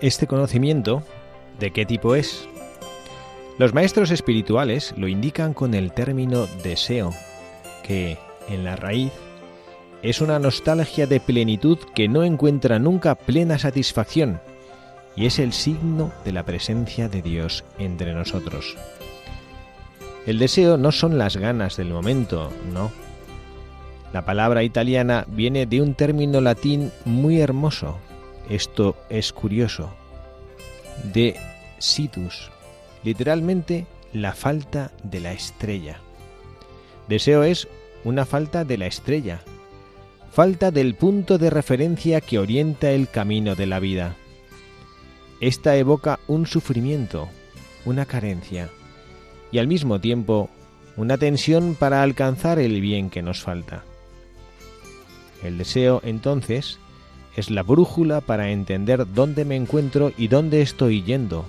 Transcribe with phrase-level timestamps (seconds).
[0.00, 1.02] Este conocimiento,
[1.58, 2.46] ¿de qué tipo es?
[3.58, 7.12] Los maestros espirituales lo indican con el término deseo,
[7.82, 8.16] que,
[8.48, 9.10] en la raíz,
[10.02, 14.40] es una nostalgia de plenitud que no encuentra nunca plena satisfacción,
[15.16, 18.76] y es el signo de la presencia de Dios entre nosotros.
[20.26, 22.92] El deseo no son las ganas del momento, no.
[24.12, 27.98] La palabra italiana viene de un término latín muy hermoso,
[28.48, 29.90] esto es curioso.
[31.12, 31.36] De
[31.78, 32.50] situs,
[33.04, 36.00] literalmente la falta de la estrella.
[37.08, 37.68] Deseo es
[38.04, 39.40] una falta de la estrella,
[40.32, 44.16] falta del punto de referencia que orienta el camino de la vida.
[45.40, 47.28] Esta evoca un sufrimiento,
[47.84, 48.70] una carencia
[49.52, 50.50] y al mismo tiempo
[50.96, 53.84] una tensión para alcanzar el bien que nos falta.
[55.44, 56.78] El deseo, entonces,
[57.38, 61.44] es la brújula para entender dónde me encuentro y dónde estoy yendo.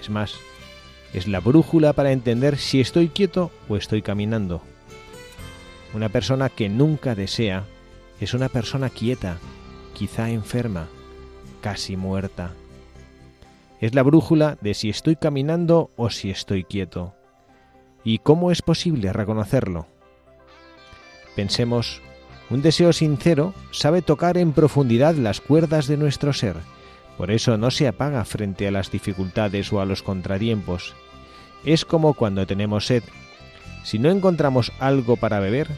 [0.00, 0.36] Es más,
[1.12, 4.62] es la brújula para entender si estoy quieto o estoy caminando.
[5.92, 7.64] Una persona que nunca desea
[8.20, 9.38] es una persona quieta,
[9.92, 10.86] quizá enferma,
[11.62, 12.52] casi muerta.
[13.80, 17.12] Es la brújula de si estoy caminando o si estoy quieto.
[18.04, 19.88] ¿Y cómo es posible reconocerlo?
[21.34, 22.00] Pensemos
[22.52, 26.56] un deseo sincero sabe tocar en profundidad las cuerdas de nuestro ser,
[27.16, 30.94] por eso no se apaga frente a las dificultades o a los contratiempos.
[31.64, 33.04] Es como cuando tenemos sed.
[33.84, 35.68] Si no encontramos algo para beber,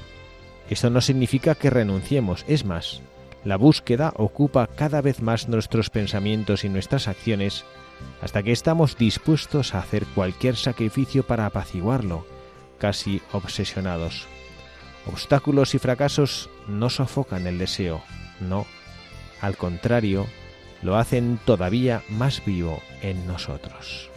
[0.71, 3.03] esto no significa que renunciemos, es más,
[3.45, 7.65] la búsqueda ocupa cada vez más nuestros pensamientos y nuestras acciones
[8.21, 12.27] hasta que estamos dispuestos a hacer cualquier sacrificio para apaciguarlo,
[12.79, 14.27] casi obsesionados.
[15.07, 18.03] Obstáculos y fracasos no sofocan el deseo,
[18.41, 18.67] no,
[19.41, 20.27] al contrario,
[20.83, 24.11] lo hacen todavía más vivo en nosotros.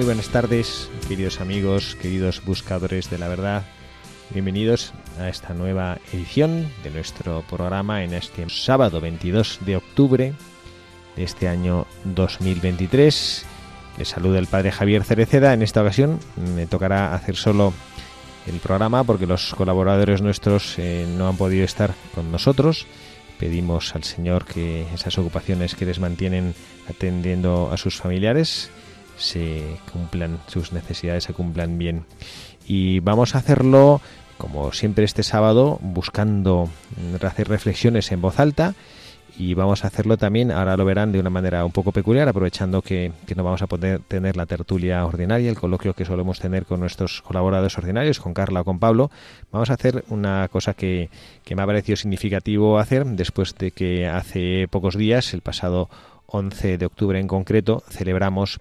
[0.00, 3.64] Muy buenas tardes, queridos amigos, queridos buscadores de la verdad.
[4.30, 10.32] Bienvenidos a esta nueva edición de nuestro programa en este sábado 22 de octubre
[11.16, 13.44] de este año 2023.
[13.98, 15.52] Les saluda el padre Javier Cereceda.
[15.52, 16.18] En esta ocasión
[16.56, 17.74] me tocará hacer solo
[18.46, 22.86] el programa porque los colaboradores nuestros eh, no han podido estar con nosotros.
[23.38, 26.54] Pedimos al Señor que esas ocupaciones que les mantienen
[26.88, 28.70] atendiendo a sus familiares
[29.20, 32.04] se cumplan sus necesidades, se cumplan bien.
[32.66, 34.00] Y vamos a hacerlo,
[34.38, 36.68] como siempre este sábado, buscando
[37.22, 38.74] hacer reflexiones en voz alta
[39.40, 42.82] y vamos a hacerlo también, ahora lo verán de una manera un poco peculiar, aprovechando
[42.82, 46.80] que, no vamos a poder tener la tertulia ordinaria, el coloquio que solemos tener con
[46.80, 49.10] nuestros colaboradores ordinarios, con Carla o con Pablo,
[49.50, 51.08] vamos a hacer una cosa que,
[51.42, 55.88] que me ha parecido significativo hacer después de que hace pocos días, el pasado
[56.26, 58.58] 11 de octubre en concreto, celebramos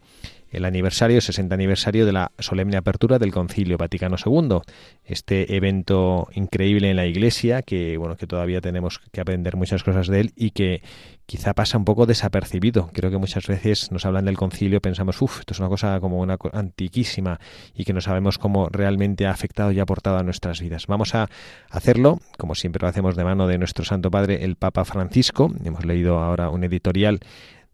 [0.51, 4.59] el aniversario, 60 aniversario de la solemne apertura del Concilio Vaticano II,
[5.05, 10.07] este evento increíble en la Iglesia que bueno que todavía tenemos que aprender muchas cosas
[10.07, 10.81] de él y que
[11.29, 12.89] quizá pasa un poco desapercibido.
[12.91, 16.19] Creo que muchas veces nos hablan del Concilio, pensamos, uff, esto es una cosa como
[16.19, 17.39] una antiquísima
[17.75, 20.87] y que no sabemos cómo realmente ha afectado y aportado a nuestras vidas.
[20.87, 21.29] Vamos a
[21.69, 25.51] hacerlo, como siempre lo hacemos de mano de nuestro Santo Padre, el Papa Francisco.
[25.63, 27.19] Hemos leído ahora un editorial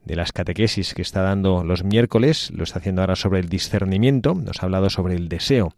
[0.05, 4.35] de las catequesis que está dando los miércoles, lo está haciendo ahora sobre el discernimiento,
[4.35, 5.73] nos ha hablado sobre el deseo,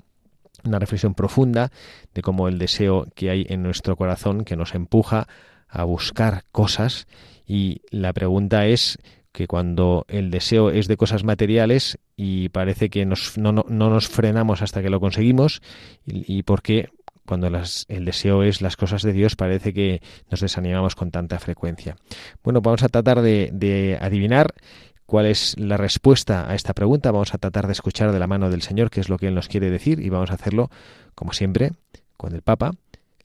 [0.63, 1.71] una reflexión profunda
[2.13, 5.27] de cómo el deseo que hay en nuestro corazón que nos empuja
[5.67, 7.07] a buscar cosas.
[7.45, 8.99] Y la pregunta es
[9.31, 14.07] que cuando el deseo es de cosas materiales y parece que nos, no, no, nos
[14.07, 15.61] frenamos hasta que lo conseguimos
[16.05, 16.89] y, y por qué
[17.27, 20.01] cuando el deseo es las cosas de Dios, parece que
[20.31, 21.97] nos desanimamos con tanta frecuencia.
[22.41, 24.53] Bueno, vamos a tratar de, adivinar
[25.05, 27.11] cuál es la respuesta a esta pregunta.
[27.11, 29.35] Vamos a tratar de escuchar de la mano del Señor qué es lo que Él
[29.35, 30.71] nos quiere decir y vamos a hacerlo,
[31.15, 31.73] como siempre,
[32.15, 32.71] con el Papa,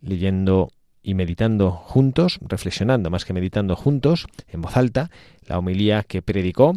[0.00, 0.70] leyendo
[1.00, 5.10] y meditando juntos, reflexionando más que meditando juntos, en voz alta,
[5.46, 6.75] la homilía que predicó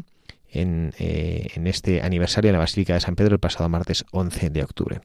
[0.48, 4.64] en, eh, este aniversario de la Basílica de San Pedro el pasado martes 11 de
[4.64, 5.02] octubre.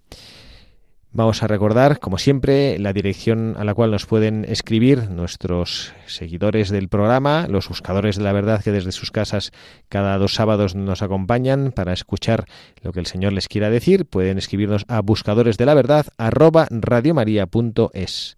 [1.13, 6.71] Vamos a recordar, como siempre, la dirección a la cual nos pueden escribir nuestros seguidores
[6.71, 9.51] del programa, los buscadores de la verdad que desde sus casas
[9.89, 12.45] cada dos sábados nos acompañan para escuchar
[12.83, 14.07] lo que el Señor les quiera decir.
[14.07, 18.37] Pueden escribirnos a buscadores de la verdad arroba radiomaria.es.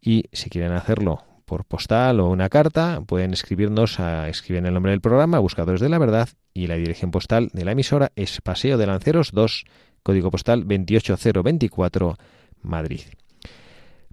[0.00, 4.92] Y si quieren hacerlo por postal o una carta, pueden escribirnos a escribir el nombre
[4.92, 8.78] del programa, Buscadores de la Verdad, y la dirección postal de la emisora es Paseo
[8.78, 9.64] de Lanceros 2
[10.06, 12.16] código postal 28024,
[12.62, 13.00] Madrid.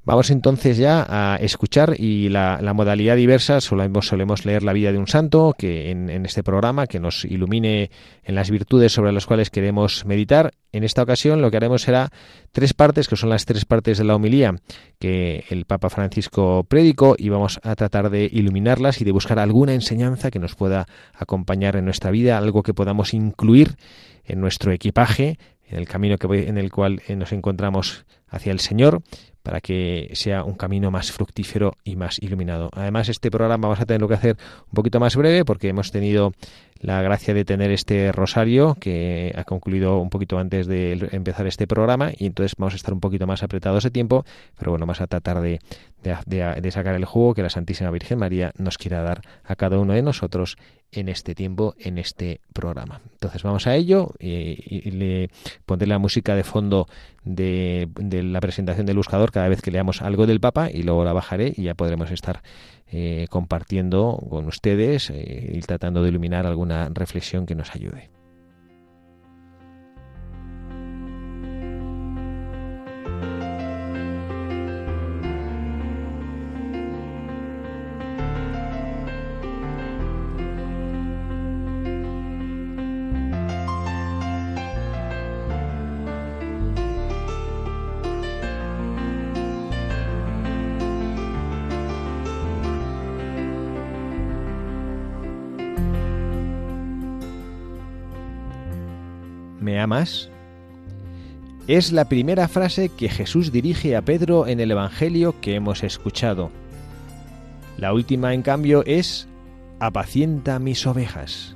[0.06, 4.12] Vamos entonces ya a escuchar y la, modalidad diversa, solemos,
[4.44, 7.90] leer la vida de un santo que en, este programa que nos ilumine
[8.24, 10.51] en las virtudes sobre las cuales queremos meditar.
[10.74, 12.10] En esta ocasión lo que haremos será
[12.51, 14.56] tres partes, que son las tres partes de la homilía
[15.00, 19.74] que el Papa Francisco predicó y vamos a tratar de iluminarlas y de buscar alguna
[19.74, 23.78] enseñanza que nos pueda acompañar en nuestra vida, algo que podamos incluir
[24.25, 25.38] en nuestro equipaje
[25.74, 29.02] en el camino que, en el cual eh, nos encontramos hacia el Señor,
[29.42, 32.70] para que sea un camino más fructífero y más iluminado.
[32.74, 34.38] Además, este programa vamos a tenerlo que hacer
[34.68, 36.31] un poquito más breve porque hemos tenido
[36.80, 41.68] la gracia de tener este rosario que ha concluido un poquito antes de empezar este
[41.68, 44.25] programa y entonces vamos a estar un poquito más apretados de tiempo,
[44.58, 45.60] pero bueno, vamos a tratar de,
[46.04, 49.94] de, sacar el juego que la Santísima Virgen María nos quiera dar a cada uno
[49.94, 50.58] de nosotros
[50.94, 53.01] en este tiempo, en este programa.
[53.13, 55.30] Entonces vamos a ello y, le
[55.66, 56.88] pondré la música de fondo
[57.24, 57.88] de,
[58.24, 61.54] la presentación del buscador cada vez que leamos algo del Papa y luego la bajaré
[61.56, 62.42] y ya podremos estar
[62.92, 68.10] eh, compartiendo con ustedes eh, y tratando de iluminar alguna reflexión que nos ayude.
[101.74, 106.51] Es la primera frase que Jesús dirige a Pedro en el Evangelio que hemos escuchado.
[107.80, 109.27] La última, en cambio, es
[109.80, 111.56] apacienta mis ovejas.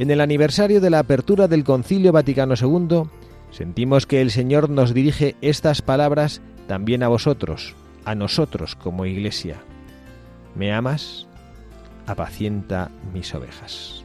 [0.00, 3.04] En el aniversario de la apertura del Concilio Vaticano II,
[3.52, 9.58] sentimos que el Señor nos dirige estas palabras también a vosotros, a nosotros como iglesia.
[10.56, 11.28] ¿Me amas?
[12.08, 14.02] Apacienta mis ovejas.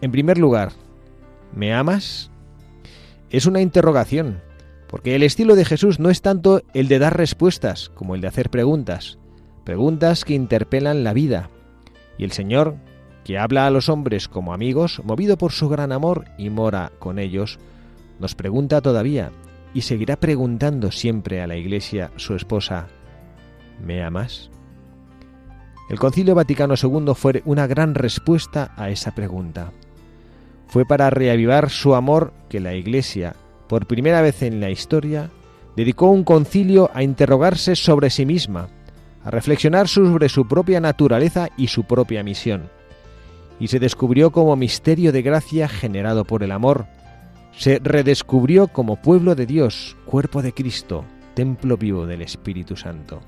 [0.00, 0.72] En primer lugar,
[1.54, 2.30] ¿Me amas?
[3.34, 4.40] Es una interrogación,
[4.86, 8.28] porque el estilo de Jesús no es tanto el de dar respuestas como el de
[8.28, 9.18] hacer preguntas,
[9.64, 11.50] preguntas que interpelan la vida.
[12.16, 12.76] Y el Señor,
[13.24, 17.18] que habla a los hombres como amigos, movido por su gran amor y mora con
[17.18, 17.58] ellos,
[18.20, 19.32] nos pregunta todavía
[19.74, 22.86] y seguirá preguntando siempre a la Iglesia, su esposa,
[23.84, 24.48] ¿me amas?
[25.90, 29.72] El Concilio Vaticano II fue una gran respuesta a esa pregunta
[30.66, 33.34] fue para reavivar su amor que la Iglesia,
[33.68, 35.30] por primera vez en la historia,
[35.76, 38.68] dedicó un concilio a interrogarse sobre sí misma,
[39.22, 42.70] a reflexionar sobre su propia naturaleza y su propia misión.
[43.60, 46.86] Y se descubrió como misterio de gracia generado por el amor,
[47.52, 51.04] se redescubrió como pueblo de Dios, cuerpo de Cristo,
[51.34, 53.20] templo vivo del Espíritu Santo.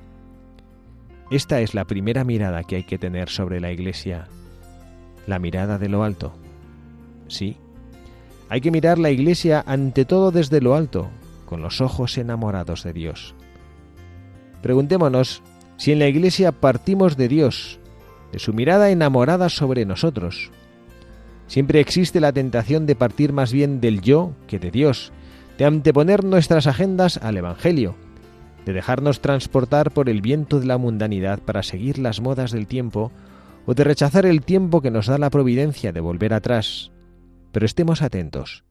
[1.30, 4.26] Esta es la primera mirada que hay que tener sobre la Iglesia,
[5.26, 6.34] la mirada de lo alto
[7.28, 7.56] Sí.
[8.48, 11.08] Hay que mirar la Iglesia ante todo desde lo alto,
[11.46, 13.34] con los ojos enamorados de Dios.
[14.62, 15.42] Preguntémonos
[15.76, 17.78] si en la Iglesia partimos de Dios,
[18.32, 20.50] de su mirada enamorada sobre nosotros.
[21.46, 25.12] Siempre existe la tentación de partir más bien del yo que de Dios,
[25.58, 27.94] de anteponer nuestras agendas al Evangelio,
[28.64, 33.12] de dejarnos transportar por el viento de la mundanidad para seguir las modas del tiempo,
[33.64, 36.90] o de rechazar el tiempo que nos da la providencia de volver atrás.
[37.56, 38.64] Pero estemos atentos.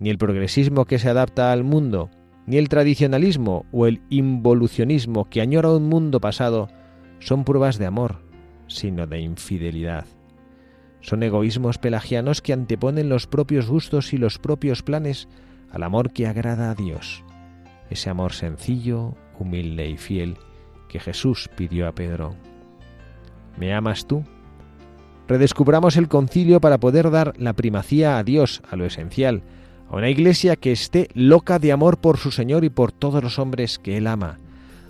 [0.00, 2.10] Ni el progresismo que se adapta al mundo,
[2.44, 6.66] ni el tradicionalismo o el involucionismo que añora un mundo pasado
[7.20, 8.16] son pruebas de amor,
[8.66, 10.06] sino de infidelidad.
[11.00, 15.28] Son egoísmos pelagianos que anteponen los propios gustos y los propios planes
[15.70, 17.22] al amor que agrada a Dios,
[17.90, 20.36] ese amor sencillo, humilde y fiel
[20.88, 22.34] que Jesús pidió a Pedro.
[23.56, 24.24] ¿Me amas tú?
[25.28, 29.42] Redescubramos el concilio para poder dar la primacía a Dios, a lo esencial,
[29.90, 33.38] a una iglesia que esté loca de amor por su Señor y por todos los
[33.38, 34.38] hombres que Él ama,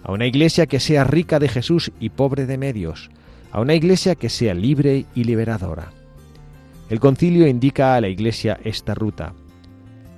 [0.02, 3.11] a una iglesia que sea rica de Jesús y pobre de medios,
[3.50, 5.93] a una iglesia que sea libre y liberadora.
[6.90, 9.33] El concilio indica a la iglesia esta ruta.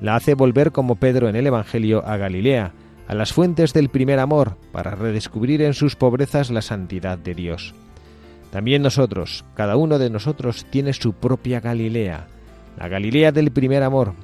[0.01, 2.73] La hace volver como Pedro en el Evangelio a Galilea,
[3.07, 7.75] a las fuentes del primer amor, para redescubrir en sus pobrezas la santidad de Dios.
[8.51, 12.27] También nosotros, cada uno de nosotros tiene su propia Galilea,
[12.79, 14.15] la Galilea del primer amor,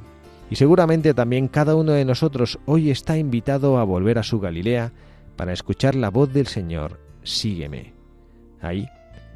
[0.51, 4.93] y seguramente también cada uno de nosotros hoy está invitado a volver a su Galilea
[5.37, 7.93] para escuchar la voz del Señor, sígueme.
[8.61, 8.89] Ahí,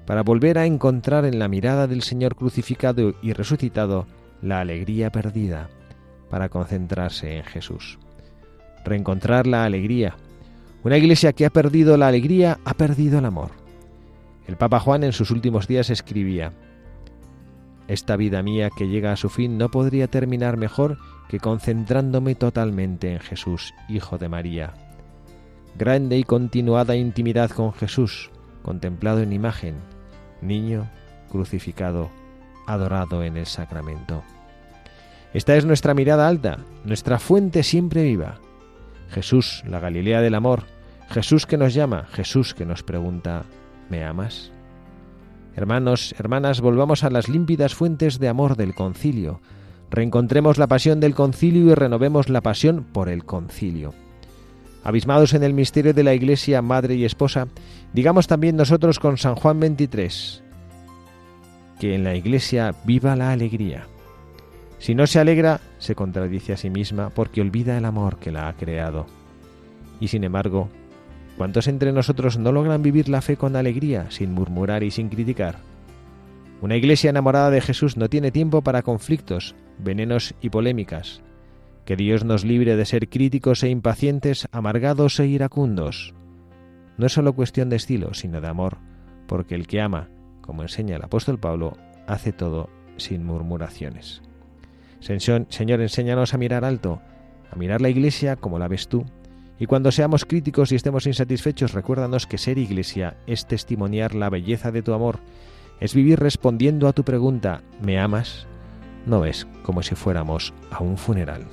[0.07, 4.07] para volver a encontrar en la mirada del Señor crucificado y resucitado
[4.41, 5.69] la alegría perdida,
[6.31, 7.99] para concentrarse en Jesús.
[8.85, 10.17] Reencontrar la alegría.
[10.85, 13.51] Una iglesia que ha perdido la alegría ha perdido el amor.
[14.49, 16.55] El Papa Juan en sus últimos días escribía,
[17.87, 23.13] esta vida mía que llega a su fin no podría terminar mejor que concentrándome totalmente
[23.13, 24.75] en Jesús, Hijo de María.
[25.79, 28.31] Grande y continuada intimidad con Jesús,
[28.63, 29.77] contemplado en imagen,
[30.43, 30.91] niño
[31.31, 32.11] crucificado,
[32.67, 34.23] adorado en el sacramento.
[35.35, 38.39] Esta es nuestra mirada alta, nuestra fuente siempre viva.
[39.11, 40.65] Jesús, la Galilea del amor,
[41.11, 43.45] Jesús que nos llama, Jesús que nos pregunta,
[43.91, 44.51] ¿me amas?
[45.57, 49.41] Hermanos, hermanas, volvamos a las límpidas fuentes de amor del concilio.
[49.91, 53.95] Reencontremos la pasión del concilio y renovemos la pasión por el concilio.
[54.85, 57.49] Abismados en el misterio de la Iglesia, madre y esposa,
[57.93, 60.43] digamos también nosotros con San Juan 23,
[61.81, 63.87] que en la Iglesia viva la alegría.
[64.79, 68.49] Si no se alegra, se contradice a sí misma porque olvida el amor que la
[68.49, 69.07] ha creado.
[70.01, 70.69] Y sin embargo,
[71.39, 75.61] ¿Cuántos entre nosotros no logran vivir la fe con alegría, sin murmurar y sin criticar?
[76.61, 81.23] Una iglesia enamorada de Jesús no tiene tiempo para conflictos, venenos y polémicas.
[81.85, 86.13] Que Dios nos libre de ser críticos e impacientes, amargados e iracundos.
[86.97, 88.79] No es solo cuestión de estilo, sino de amor,
[89.29, 90.09] porque el que ama,
[90.41, 91.77] como enseña el apóstol Pablo,
[92.09, 94.23] hace todo sin murmuraciones.
[94.99, 97.01] Señor, enséñanos a mirar alto,
[97.53, 99.05] a mirar la iglesia como la ves tú,
[99.59, 104.71] y cuando seamos críticos y estemos insatisfechos, recuérdanos que ser iglesia es testimoniar la belleza
[104.71, 105.19] de tu amor,
[105.81, 108.47] es vivir respondiendo a tu pregunta, ¿me amas?
[109.07, 111.47] No es como si fuéramos a un funeral.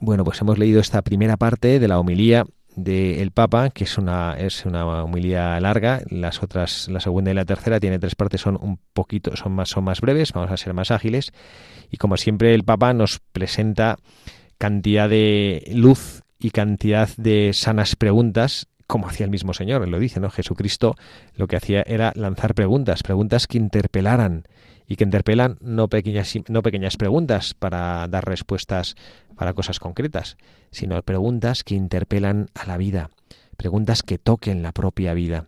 [0.00, 2.44] Bueno, pues hemos leído esta primera parte de la homilía
[2.76, 4.84] del Papa, que es una, es una
[5.60, 6.02] larga.
[6.08, 9.68] Las otras, la segunda y la tercera, tiene tres partes, son un poquito, son más,
[9.68, 11.32] son más breves, vamos a ser más ágiles.
[11.90, 13.98] Y como siempre, el Papa nos presenta
[14.58, 20.20] cantidad de luz y cantidad de sanas preguntas como hacía el mismo Señor, lo dice,
[20.20, 20.28] ¿no?
[20.28, 20.96] Jesucristo
[21.34, 24.44] lo que hacía era lanzar preguntas, preguntas que interpelaran
[24.92, 28.94] y que interpelan no pequeñas, no pequeñas preguntas para dar respuestas
[29.34, 30.36] para cosas concretas,
[30.70, 33.08] sino preguntas que interpelan a la vida,
[33.56, 35.46] preguntas que toquen la propia vida.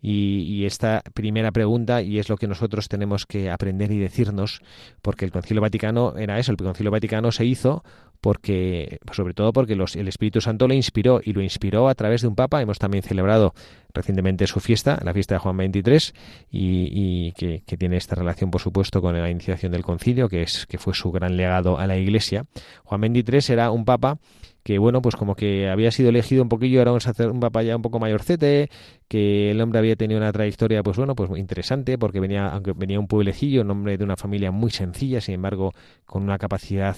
[0.00, 4.62] Y, esta primera pregunta, y es lo que nosotros tenemos que aprender y decirnos,
[5.00, 7.84] porque el Concilio Vaticano era eso, el Concilio Vaticano se hizo
[8.22, 12.22] porque, sobre todo porque los, el Espíritu Santo lo inspiró y lo inspiró a través
[12.22, 12.62] de un Papa.
[12.62, 13.52] Hemos también celebrado
[13.92, 16.14] recientemente su fiesta, la fiesta de Juan 23,
[16.52, 20.66] y, que, que, tiene esta relación, por supuesto, con la iniciación del concilio, que, es,
[20.66, 22.44] que fue su gran legado a la Iglesia.
[22.84, 24.18] Juan 23 era un papa
[24.62, 27.00] que bueno, pues como que había sido elegido un poquillo, era un,
[27.30, 28.70] un papa ya un poco mayorcete,
[29.08, 32.72] que el hombre había tenido una trayectoria, pues bueno, pues muy interesante, porque venía, aunque
[32.72, 35.72] venía un pueblecillo, un hombre de una familia muy sencilla, sin embargo,
[36.06, 36.96] con una capacidad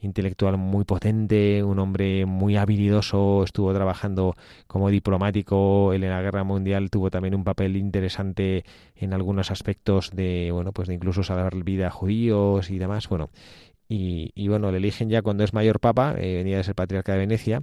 [0.00, 4.34] intelectual muy potente, un hombre muy habilidoso, estuvo trabajando
[4.66, 10.50] como diplomático en la guerra mundial, tuvo también un papel interesante en algunos aspectos de,
[10.52, 13.30] bueno, pues de incluso salvar vida a judíos y demás, bueno,
[13.88, 17.18] y, bueno, le eligen ya cuando es mayor papa, eh, venía de ser patriarca de
[17.18, 17.62] Venecia,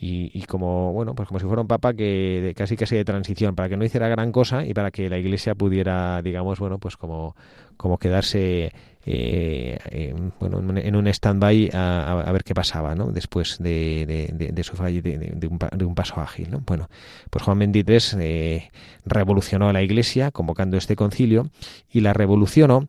[0.00, 3.54] y, como bueno pues como si fuera un papa que de, casi casi de transición
[3.54, 6.96] para que no hiciera gran cosa y para que la iglesia pudiera digamos bueno pues
[6.96, 7.34] como
[7.76, 8.72] como quedarse
[9.04, 13.06] eh, en, bueno en un stand-by a, ver qué pasaba ¿no?
[13.12, 16.62] después de, de, su de, un, de un paso ágil ¿no?
[16.66, 16.88] bueno
[17.30, 18.70] pues Juan XXIII eh,
[19.04, 21.48] revolucionó a la iglesia convocando este concilio
[21.90, 22.88] y la revolucionó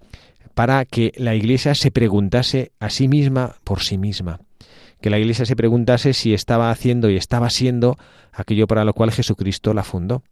[0.58, 4.40] para que la Iglesia se preguntase a sí misma por sí misma,
[5.00, 7.96] que la Iglesia se preguntase si estaba haciendo y estaba siendo
[8.32, 10.24] aquello para lo cual Jesucristo la fundó.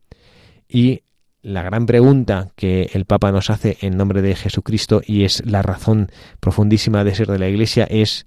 [0.68, 1.04] Y
[1.44, 5.62] la gran pregunta que el Papa nos hace en nombre de Jesucristo y es la
[5.62, 8.26] razón profundísima de ser de la Iglesia es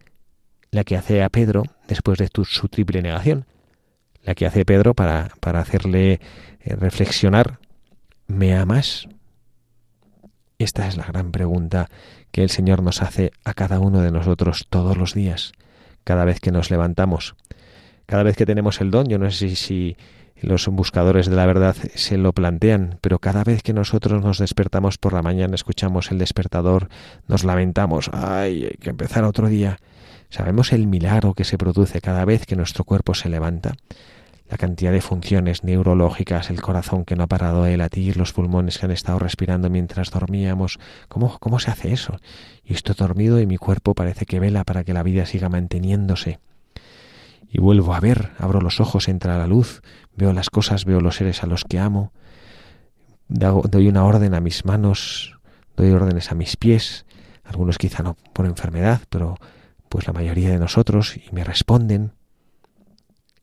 [0.70, 3.44] la que hace a Pedro después de su triple negación,
[4.22, 7.58] la que hace Pedro para, para hacerle eh, reflexionar,
[8.28, 9.08] ¿me amas?
[10.60, 11.88] Esta es la gran pregunta
[12.32, 15.52] que el Señor nos hace a cada uno de nosotros todos los días,
[16.02, 17.36] cada vez que nos levantamos,
[18.06, 19.06] cada vez que tenemos el don.
[19.06, 19.96] Yo no sé si,
[20.40, 24.98] los buscadores de la verdad se lo plantean, pero cada vez que nosotros nos despertamos
[24.98, 26.88] por la mañana, escuchamos el despertador,
[27.28, 29.78] nos lamentamos, ay, hay que empezar otro día.
[30.28, 33.76] Sabemos el milagro que se produce cada vez que nuestro cuerpo se levanta
[34.48, 38.78] la cantidad de funciones neurológicas, el corazón que no ha parado de latir, los pulmones
[38.78, 40.78] que han estado respirando mientras dormíamos.
[41.08, 42.16] ¿Cómo, cómo se hace eso?
[42.64, 46.40] Y estoy dormido y mi cuerpo parece que vela para que la vida siga manteniéndose.
[47.50, 49.82] Y vuelvo a ver, abro los ojos, entra la luz,
[50.14, 52.12] veo las cosas, veo los seres a los que amo,
[53.28, 55.38] doy una orden a mis manos,
[55.76, 57.06] doy órdenes a mis pies,
[57.44, 59.36] algunos quizá no por enfermedad, pero
[59.88, 62.12] pues la mayoría de nosotros, y me responden,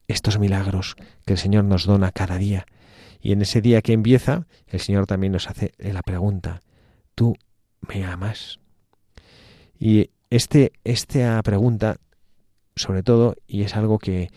[0.08, 2.66] estos milagros que el Señor nos dona cada día.
[3.22, 6.62] Y en ese día que empieza, el Señor también nos hace la pregunta,
[7.16, 7.36] ¿tú
[7.88, 8.60] me amas?
[9.80, 11.98] Y este, esta pregunta,
[12.76, 14.30] sobre todo, y es algo que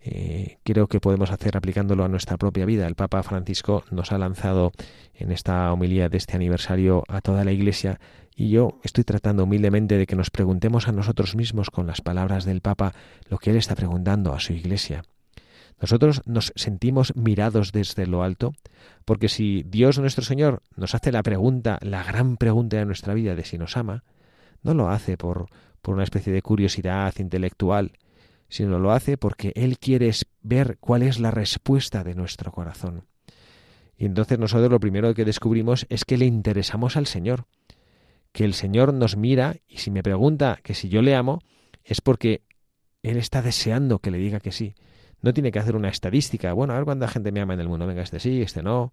[0.00, 2.86] eh, creo que podemos hacer aplicándolo a nuestra propia vida.
[2.86, 4.72] El Papa Francisco nos ha lanzado
[5.14, 8.00] en esta homilía de este aniversario a toda la Iglesia
[8.38, 12.44] y yo estoy tratando humildemente de que nos preguntemos a nosotros mismos con las palabras
[12.44, 12.94] del Papa
[13.28, 15.02] lo que él está preguntando a su Iglesia.
[15.80, 18.52] Nosotros nos sentimos mirados desde lo alto,
[19.04, 23.34] porque si Dios nuestro Señor nos hace la pregunta, la gran pregunta de nuestra vida
[23.34, 24.04] de si nos ama,
[24.62, 25.46] no lo hace por,
[25.82, 27.90] por una especie de curiosidad intelectual,
[28.48, 33.02] sino lo hace porque Él quiere ver cuál es la respuesta de nuestro corazón.
[33.96, 37.46] Y entonces nosotros lo primero que descubrimos es que le interesamos al Señor,
[38.32, 41.40] que el Señor nos mira y si me pregunta que si yo le amo,
[41.84, 42.42] es porque
[43.02, 44.74] Él está deseando que le diga que sí.
[45.20, 46.52] No tiene que hacer una estadística.
[46.52, 47.86] Bueno, a ver cuánta gente me ama en el mundo.
[47.86, 48.92] Venga, este sí, este no.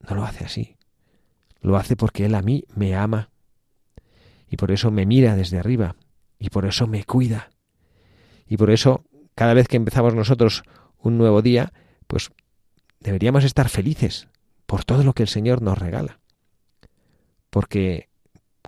[0.00, 0.76] No lo hace así.
[1.60, 3.30] Lo hace porque Él a mí me ama.
[4.48, 5.96] Y por eso me mira desde arriba.
[6.38, 7.50] Y por eso me cuida.
[8.46, 9.04] Y por eso,
[9.34, 10.62] cada vez que empezamos nosotros
[10.98, 11.72] un nuevo día,
[12.06, 12.30] pues
[13.00, 14.28] deberíamos estar felices
[14.66, 16.20] por todo lo que el Señor nos regala.
[17.50, 18.08] Porque,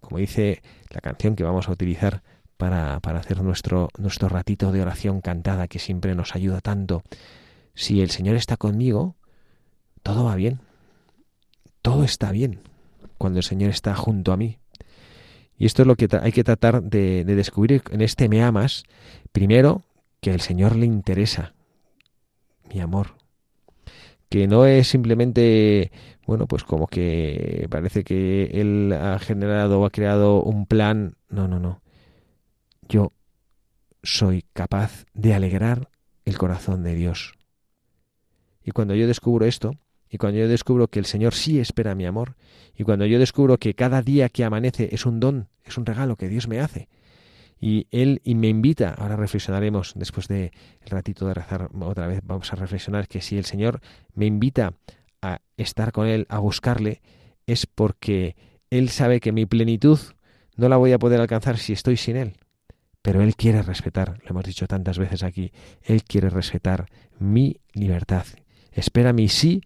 [0.01, 2.23] como dice la canción que vamos a utilizar
[2.57, 7.03] para, para hacer nuestro, nuestro ratito de oración cantada que siempre nos ayuda tanto,
[7.75, 9.17] si el Señor está conmigo,
[10.03, 10.61] todo va bien.
[11.83, 12.61] Todo está bien
[13.19, 14.59] cuando el Señor está junto a mí.
[15.59, 18.85] Y esto es lo que hay que tratar de, descubrir en este me amas.
[19.33, 19.83] Primero,
[20.21, 21.55] que el Señor le interesa
[22.73, 23.17] mi amor.
[24.29, 25.93] Que no es simplemente,
[26.27, 31.17] bueno, pues como que parece que Él ha generado o ha creado un plan.
[31.29, 31.83] No, no, no.
[32.89, 33.13] Yo
[34.03, 35.89] soy capaz de alegrar
[36.25, 37.35] el corazón de Dios.
[38.65, 39.77] Y cuando yo descubro esto,
[40.11, 42.37] y cuando yo descubro que el Señor sí espera mi amor,
[42.77, 46.17] y cuando yo descubro que cada día que amanece es un don, es un regalo
[46.17, 46.89] que Dios me hace,
[47.61, 52.21] y Él y me invita, ahora reflexionaremos después de el ratito de rezar otra vez,
[52.25, 53.81] vamos a reflexionar que si el Señor
[54.15, 54.75] me invita
[55.33, 57.01] a estar con Él, a buscarle,
[57.47, 58.37] es porque
[58.71, 59.99] Él sabe que mi plenitud
[60.57, 62.37] no la voy a poder alcanzar si estoy sin Él.
[63.03, 66.87] Pero Él quiere respetar, lo hemos dicho tantas veces aquí, Él quiere respetar
[67.19, 68.27] mi libertad.
[68.73, 69.63] Espera mi sí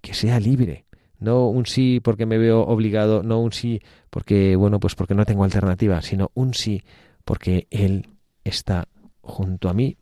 [0.00, 0.86] que sea libre,
[1.18, 5.24] no un sí porque me veo obligado, no un sí porque, bueno, pues porque no
[5.24, 6.82] tengo alternativa, sino un sí
[7.24, 8.08] porque Él
[8.44, 8.88] está
[9.20, 9.96] junto a mí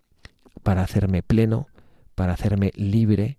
[0.63, 1.69] para hacerme pleno,
[2.15, 3.39] para hacerme libre,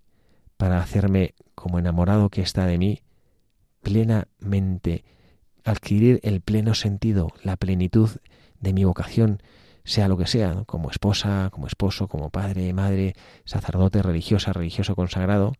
[0.56, 3.02] para hacerme como enamorado que está de mí,
[3.82, 5.04] plenamente,
[5.64, 8.10] adquirir el pleno sentido, la plenitud
[8.60, 9.42] de mi vocación,
[9.84, 13.14] sea lo que sea, como esposa, como esposo, como padre, madre,
[13.44, 15.52] sacerdote, religiosa, religioso consagrado,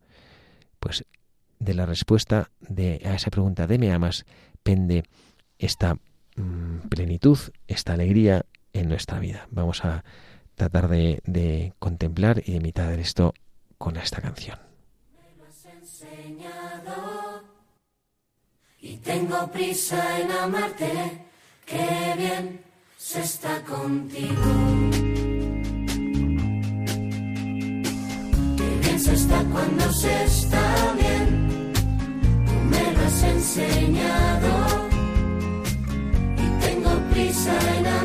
[0.79, 1.05] pues
[1.59, 4.25] de la respuesta de, a esa pregunta de me amas
[4.63, 5.03] pende
[5.57, 5.95] esta
[6.35, 9.47] mm, plenitud, esta alegría en nuestra vida.
[9.49, 10.03] Vamos a
[10.55, 13.33] tratar de, contemplar y de imitar esto
[13.77, 14.66] con esta canción.
[18.81, 21.25] Y tengo prisa en amarte,
[21.65, 22.61] qué bien
[22.97, 24.35] se está contigo.
[28.57, 31.73] Qué bien se está cuando se está bien,
[32.45, 34.87] tú me lo has enseñado
[36.37, 37.96] y tengo prisa en amarte.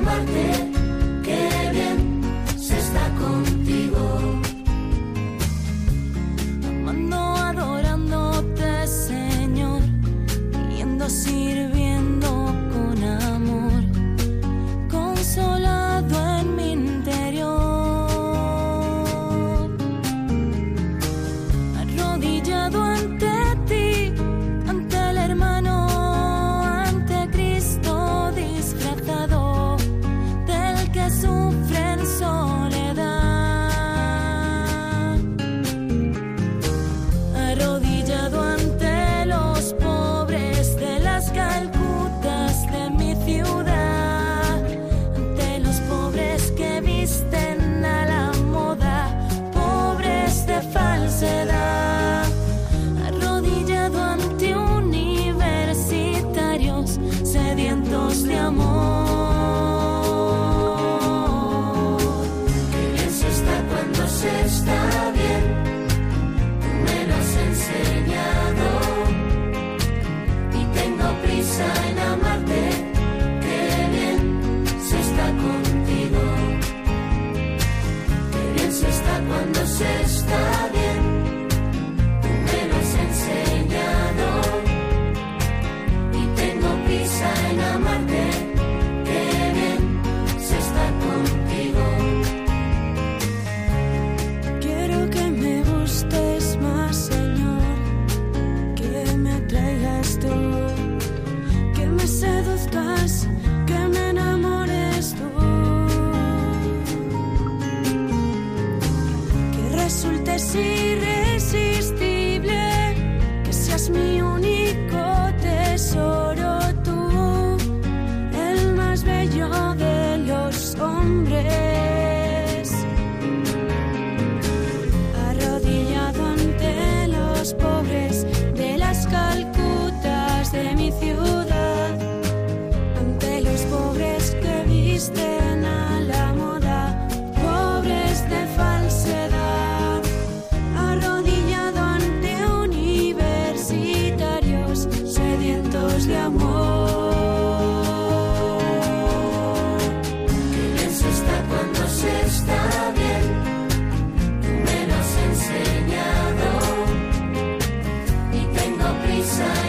[159.24, 159.61] sun.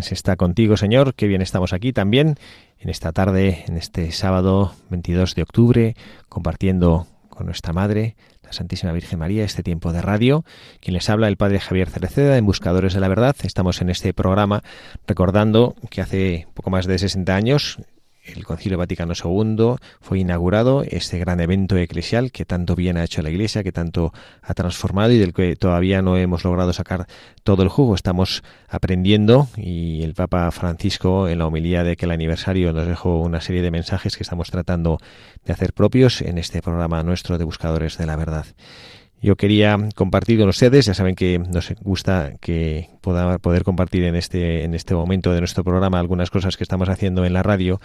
[0.00, 2.36] Se está contigo, Señor, qué bien estamos aquí también
[2.78, 5.96] en esta tarde, en este sábado 22 de octubre,
[6.30, 10.46] compartiendo con nuestra Madre, la Santísima Virgen María, este tiempo de radio.
[10.80, 13.36] Quien les habla, el Padre Javier Cereceda, en Buscadores de la Verdad.
[13.42, 14.62] Estamos en este programa
[15.06, 17.78] recordando que hace poco más de 60 años
[18.24, 23.22] el Concilio Vaticano II fue inaugurado, este gran evento eclesial que tanto bien ha hecho
[23.22, 27.06] la Iglesia, que tanto ha transformado y del que todavía no hemos logrado sacar
[27.42, 27.94] todo el jugo.
[27.94, 33.20] Estamos aprendiendo y el Papa Francisco en la homilía de que el aniversario nos dejó
[33.20, 34.98] una serie de mensajes que estamos tratando
[35.44, 38.46] de hacer propios en este programa nuestro de Buscadores de la Verdad.
[39.22, 44.16] Yo quería compartir con ustedes, ya saben que nos gusta que pueda poder compartir en
[44.16, 47.80] este, en este momento de nuestro programa algunas cosas que estamos haciendo en la radio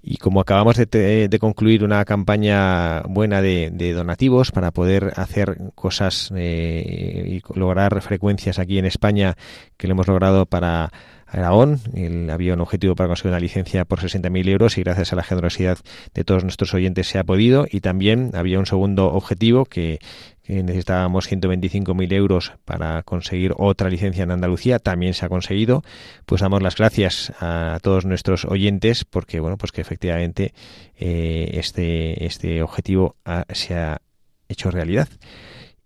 [0.00, 5.72] y como acabamos de, de concluir una campaña buena de, de, donativos para poder hacer
[5.74, 9.36] cosas eh, y lograr frecuencias aquí en España
[9.76, 10.92] que lo hemos logrado para
[11.26, 11.80] Aragón.
[11.94, 15.24] El, había un objetivo para conseguir una licencia por 60.000 euros y gracias a la
[15.24, 15.78] generosidad
[16.14, 17.66] de todos nuestros oyentes se ha podido.
[17.70, 19.98] Y también había un segundo objetivo que
[20.46, 25.82] que necesitábamos 125.000 euros para conseguir otra licencia en Andalucía, también se ha conseguido.
[26.24, 30.54] Pues damos las gracias a todos nuestros oyentes porque, bueno, pues que efectivamente
[30.96, 34.00] eh, este, este objetivo ha, se ha
[34.48, 35.08] hecho realidad.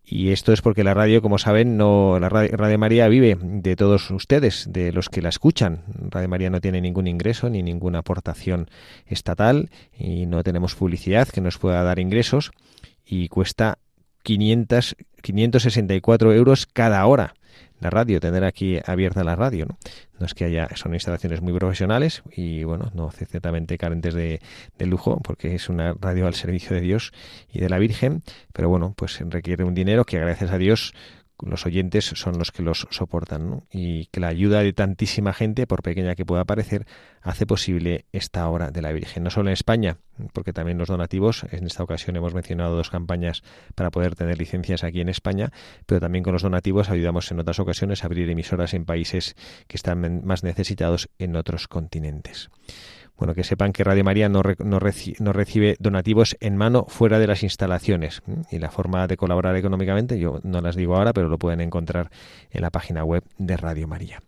[0.05, 3.77] Y esto es porque la radio, como saben, no la radio, radio, María vive de
[3.77, 5.85] todos ustedes, de los que la escuchan.
[6.11, 8.69] Radio María no tiene ningún ingreso ni ninguna aportación
[9.07, 12.51] estatal y no tenemos publicidad que nos pueda dar ingresos
[13.07, 13.79] y cuesta
[14.23, 17.35] 500, 564 euros cada hora
[17.81, 19.79] la radio, tener aquí abierta la radio, ¿no?
[20.19, 24.41] No es que haya, son instalaciones muy profesionales y bueno, no ciertamente carentes de,
[24.79, 27.13] de, lujo, porque es una radio al servicio de Dios
[27.51, 30.93] y de la Virgen, pero bueno, pues requiere un dinero que gracias a Dios
[31.43, 33.63] los oyentes son los que los soportan ¿no?
[33.71, 36.87] y que la ayuda de tantísima gente, por pequeña que pueda parecer,
[37.23, 39.23] hace posible esta obra de la Virgen.
[39.23, 39.99] No solo en España,
[40.33, 43.43] porque también los donativos, en esta ocasión hemos mencionado dos campañas
[43.75, 45.51] para poder tener licencias aquí en España,
[45.87, 49.77] pero también con los donativos ayudamos en otras ocasiones a abrir emisoras en países que
[49.77, 52.51] están más necesitados en otros continentes.
[53.21, 57.19] Bueno, que sepan que Radio María no, no, reci no, recibe donativos en mano fuera
[57.19, 58.23] de las instalaciones.
[58.51, 62.11] Y la forma de colaborar económicamente, yo no las digo ahora, pero lo pueden encontrar
[62.51, 64.23] en la página web de Radio María.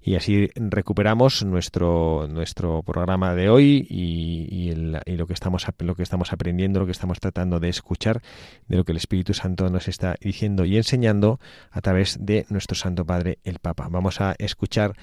[0.00, 6.04] Y así recuperamos nuestro, nuestro programa de hoy y, y, lo, que estamos, lo que
[6.04, 8.22] estamos aprendiendo, lo que estamos tratando de escuchar,
[8.68, 11.40] de lo que el Espíritu Santo nos está diciendo y enseñando
[11.72, 13.88] a través de nuestro Santo Padre, el Papa.
[13.90, 14.94] Vamos a escuchar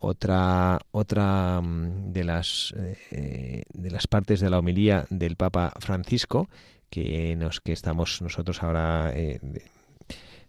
[0.00, 2.74] otra otra mm, de las
[3.10, 6.48] eh, de las partes de la homilía del Papa Francisco
[6.90, 9.40] que nos que estamos nosotros ahora eh,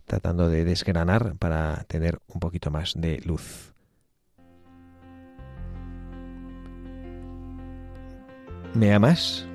[0.06, 3.74] tratando de desgranar para tener un poquito más de luz.
[8.74, 9.48] ¿Me amas?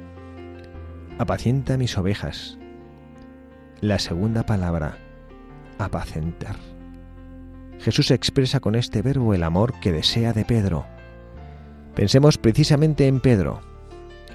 [1.19, 2.59] Apacienta mis ovejas.
[3.81, 4.99] La segunda palabra,
[5.79, 6.74] apacentar.
[7.81, 10.87] Jesús expresa con este verbo el amor que desea de Pedro.
[11.95, 13.61] Pensemos precisamente en Pedro.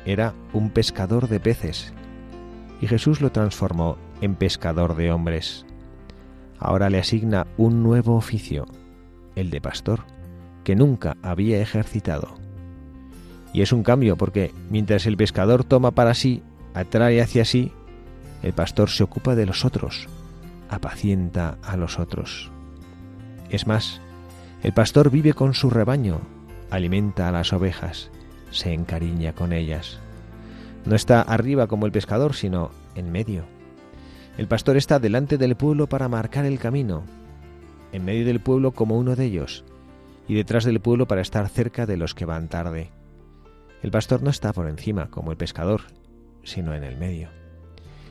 [0.06, 1.94] Era un pescador de peces
[2.82, 5.66] y Jesús lo transformó en pescador de hombres.
[6.58, 8.66] Ahora le asigna un nuevo oficio,
[9.36, 10.06] el de pastor,
[10.64, 12.36] que nunca había ejercitado.
[13.54, 17.72] Y es un cambio porque mientras el pescador toma para sí, atrae hacia sí,
[18.44, 20.08] el pastor se ocupa de los otros,
[20.70, 22.52] apacienta a los otros.
[23.50, 24.00] Es más,
[24.62, 26.22] el pastor vive con su rebaño,
[26.70, 28.12] alimenta a las ovejas,
[28.52, 30.00] se encariña con ellas.
[30.86, 33.46] No está arriba como el pescador, sino en medio.
[34.38, 37.04] El pastor está delante del pueblo para marcar el camino,
[37.92, 39.66] en medio del pueblo como uno de ellos,
[40.28, 42.92] y detrás del pueblo para estar cerca de los que van tarde.
[43.82, 45.82] El pastor no está por encima como el pescador,
[46.44, 47.30] sino en el medio.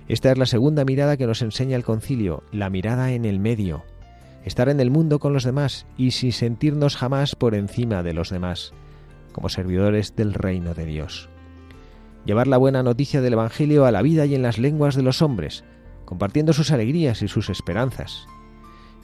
[0.09, 3.85] Esta es la segunda mirada que nos enseña el concilio, la mirada en el medio,
[4.45, 8.31] estar en el mundo con los demás y sin sentirnos jamás por encima de los
[8.31, 8.73] demás,
[9.33, 11.29] como servidores del reino de Dios.
[12.25, 15.23] Llevar la buena noticia del Evangelio a la vida y en las lenguas de los
[15.23, 15.65] hombres,
[16.05, 18.27] compartiendo sus alegrías y sus esperanzas.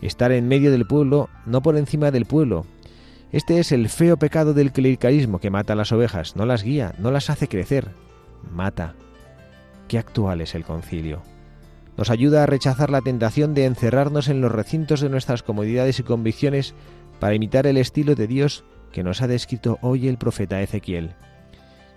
[0.02, 2.66] Estar en medio del pueblo, no por encima del pueblo.
[3.32, 6.94] Este es el feo pecado del clericalismo que mata a las ovejas, no las guía,
[6.98, 7.88] no las hace crecer,
[8.50, 8.94] mata.
[9.88, 11.22] Qué actual es el concilio
[11.96, 16.02] nos ayuda a rechazar la tentación de encerrarnos en los recintos de nuestras comodidades y
[16.02, 16.74] convicciones
[17.20, 21.14] para imitar el estilo de Dios que nos ha descrito hoy el profeta Ezequiel.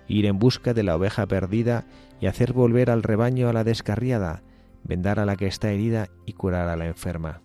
[0.06, 1.84] Ir en busca de la oveja perdida
[2.20, 4.42] y hacer volver al rebaño a la descarriada,
[4.84, 7.42] vendar a la que está herida y curar a la enferma.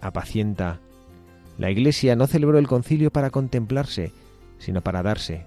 [0.00, 0.80] Apacienta,
[1.56, 4.12] La Iglesia no celebró el concilio para contemplarse,
[4.58, 5.46] sino para darse.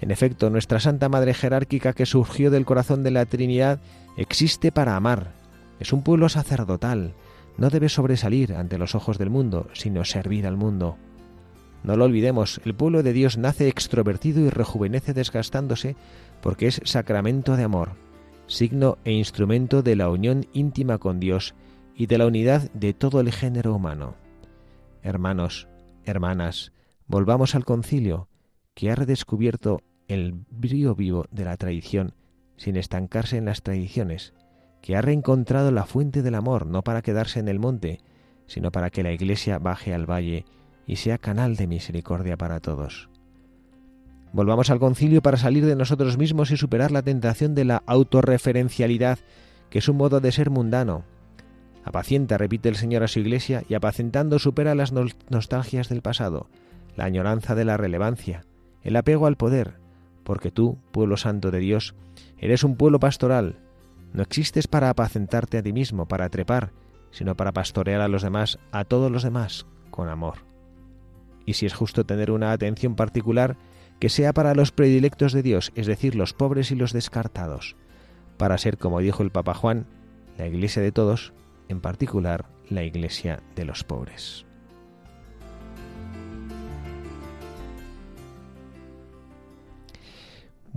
[0.00, 3.80] En efecto, nuestra Santa Madre jerárquica que surgió del corazón de la Trinidad
[4.16, 5.32] existe para amar.
[5.80, 7.14] Es un pueblo sacerdotal.
[7.56, 10.96] No debe sobresalir ante los ojos del mundo, sino servir al mundo.
[11.82, 15.96] No lo olvidemos, el pueblo de Dios nace extrovertido y rejuvenece desgastándose
[16.40, 17.90] porque es sacramento de amor,
[18.46, 21.54] signo e instrumento de la unión íntima con Dios
[21.94, 24.14] y de la unidad de todo el género humano.
[25.02, 25.68] Hermanos,
[26.04, 26.72] hermanas,
[27.06, 28.28] volvamos al concilio,
[28.74, 32.14] que ha redescubierto el brío vivo de la tradición
[32.56, 34.34] sin estancarse en las tradiciones,
[34.82, 38.00] que ha reencontrado la fuente del amor no para quedarse en el monte,
[38.46, 40.44] sino para que la Iglesia baje al valle
[40.86, 43.10] y sea canal de misericordia para todos.
[44.32, 49.18] Volvamos al concilio para salir de nosotros mismos y superar la tentación de la autorreferencialidad,
[49.70, 51.04] que es un modo de ser mundano.
[51.84, 56.48] Apacienta, repite el Señor a su iglesia, y apacentando supera las nostalgias del pasado,
[56.96, 58.44] la añoranza de la relevancia,
[58.82, 59.78] el apego al poder,
[60.28, 61.94] porque tú, pueblo santo de Dios,
[62.36, 63.56] eres un pueblo pastoral.
[64.12, 66.72] No existes para apacentarte a ti mismo, para trepar,
[67.12, 70.40] sino para pastorear a los demás, a todos los demás, con amor.
[71.46, 73.56] Y si es justo tener una atención particular,
[74.00, 77.74] que sea para los predilectos de Dios, es decir, los pobres y los descartados,
[78.36, 79.86] para ser, como dijo el Papa Juan,
[80.36, 81.32] la iglesia de todos,
[81.70, 84.44] en particular la iglesia de los pobres.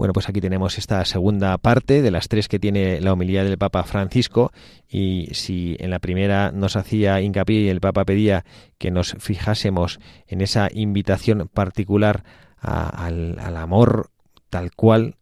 [0.01, 3.59] Bueno, pues aquí tenemos esta segunda parte de las tres que tiene la homilía del
[3.59, 4.51] Papa Francisco
[4.89, 8.43] y si en la primera nos hacía hincapié y el Papa pedía
[8.79, 12.23] que nos fijásemos en esa invitación particular
[12.57, 14.09] al, amor
[14.49, 15.17] tal cual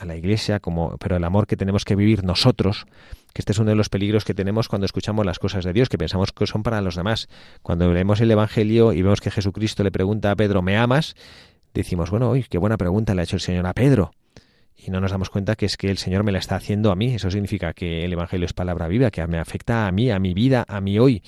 [0.00, 2.86] a la Iglesia, como, pero el amor que tenemos que vivir nosotros,
[3.34, 5.88] que este es uno de los peligros que tenemos cuando escuchamos las cosas de Dios,
[5.88, 7.28] que pensamos que son para los demás.
[7.62, 11.14] Cuando leemos el Evangelio y vemos que Jesucristo le pregunta a Pedro, ¿me amas?
[11.72, 14.10] Decimos, bueno, uy, qué buena pregunta le ha hecho el Señor a Pedro
[14.84, 16.96] y no nos damos cuenta que es que el Señor me la está haciendo a
[16.96, 17.14] mí.
[17.14, 20.34] Eso significa que el Evangelio es palabra viva, que me afecta a mí, a mi
[20.34, 21.22] vida, a mí hoy.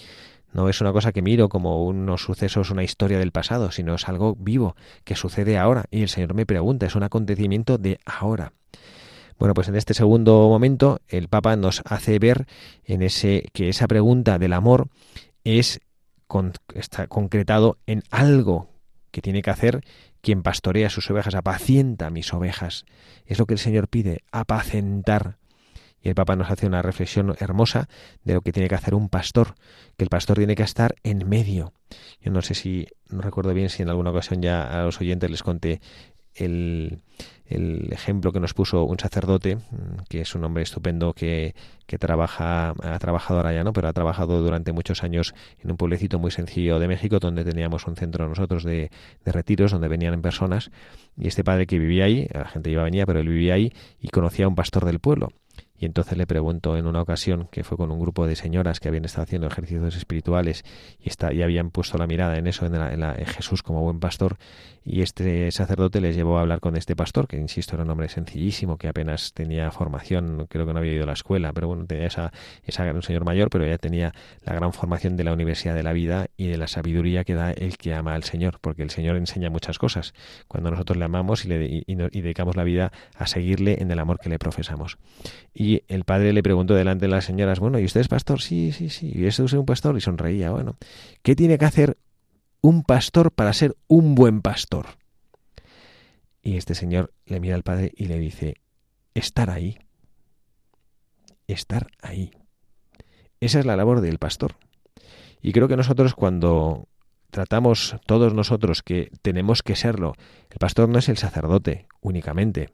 [0.53, 4.09] No es una cosa que miro como unos sucesos, una historia del pasado, sino es
[4.09, 5.85] algo vivo que sucede ahora.
[5.91, 8.53] Y el Señor me pregunta, es un acontecimiento de ahora.
[9.39, 12.47] Bueno, pues en este segundo momento el Papa nos hace ver
[12.85, 14.89] en ese que esa pregunta del amor
[15.45, 15.81] es
[16.75, 18.69] está concretado en algo
[19.17, 19.83] que tiene que hacer
[20.21, 22.85] quien pastorea sus ovejas, apacienta mis ovejas.
[23.25, 25.39] Es lo que el Señor pide, apacentar.
[26.03, 27.89] Y el Papa nos hace una reflexión hermosa
[28.25, 29.55] de lo que tiene que hacer un pastor,
[29.97, 31.73] que el pastor tiene que estar en medio.
[32.21, 35.31] Yo no sé si, no recuerdo bien si en alguna ocasión ya a los oyentes
[35.31, 35.81] les conté
[36.35, 37.01] el,
[37.49, 41.55] el ejemplo que nos puso un sacerdote, mm, que es un hombre estupendo que,
[41.87, 43.73] que trabaja, ha trabajado ahora ya, ¿no?
[43.73, 47.87] Pero ha trabajado durante muchos años en un pueblecito muy sencillo de México, donde teníamos
[47.87, 48.91] un centro nosotros de,
[49.25, 50.71] de retiros, donde venían personas,
[51.17, 54.09] y este padre que vivía ahí, la gente iba venía, pero él vivía ahí y
[54.09, 55.31] conocía a un pastor del pueblo.
[55.79, 58.89] Y entonces le pregunto en una ocasión, que fue con un grupo de señoras que
[58.89, 60.65] habían estado haciendo ejercicios espirituales
[61.01, 64.37] y, está, y habían puesto la mirada en eso, en, en Jesús como buen pastor,
[64.89, 68.09] y este sacerdote les llevó a hablar con este pastor, que insisto era un hombre
[68.09, 71.87] sencillísimo, que apenas tenía formación, creo que no había ido a la escuela, pero bueno,
[71.87, 72.33] tenía esa,
[72.65, 75.93] esa un señor mayor, pero ya tenía la gran formación de la Universidad de la
[75.93, 79.17] Vida y de la sabiduría que da el que ama al Señor, porque el Señor
[79.17, 80.15] enseña muchas cosas
[80.47, 84.21] cuando nosotros le amamos y, le, y, dedicamos la vida a seguirle en el amor
[84.21, 84.99] que le profesamos.
[85.67, 88.41] Y el padre le preguntó delante de las señoras, bueno, ¿y usted es pastor?
[88.41, 89.11] Sí, sí, sí.
[89.15, 89.97] ¿Y eso es un pastor?
[89.97, 90.77] Y sonreía, bueno.
[91.23, 91.97] ¿Qué tiene que hacer
[92.67, 94.87] un pastor para ser un buen pastor.
[96.43, 98.57] Y este señor le mira al padre y le dice,
[99.15, 99.79] estar ahí.
[101.47, 102.33] Estar ahí.
[103.39, 104.57] Esa es la labor del pastor.
[105.41, 106.89] Y creo que nosotros cuando
[107.31, 110.15] tratamos todos nosotros que tenemos que serlo,
[110.51, 112.71] el pastor no es el sacerdote únicamente.